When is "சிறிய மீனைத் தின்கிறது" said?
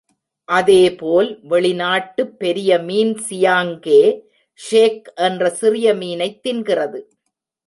5.51-7.01